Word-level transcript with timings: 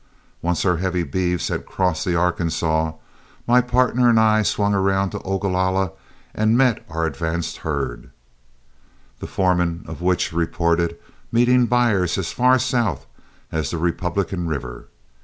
Once 0.41 0.65
our 0.65 0.77
heavy 0.77 1.03
beeves 1.03 1.49
had 1.49 1.67
crossed 1.67 2.05
the 2.05 2.15
Arkansas, 2.15 2.93
my 3.45 3.61
partner 3.61 4.09
and 4.09 4.19
I 4.19 4.41
swung 4.41 4.73
round 4.73 5.11
to 5.11 5.19
Ogalalla 5.19 5.91
and 6.33 6.57
met 6.57 6.83
our 6.89 7.05
advance 7.05 7.57
herd, 7.57 8.09
the 9.19 9.27
foreman 9.27 9.85
of 9.87 10.01
which 10.01 10.33
reported 10.33 10.97
meeting 11.31 11.67
buyers 11.67 12.17
as 12.17 12.31
far 12.31 12.57
south 12.57 13.05
as 13.51 13.69
the 13.69 13.77
Republican 13.77 14.47
River. 14.47 14.87